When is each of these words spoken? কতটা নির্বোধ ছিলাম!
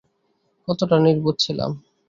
কতটা 0.67 0.95
নির্বোধ 0.99 1.35
ছিলাম! 1.43 1.71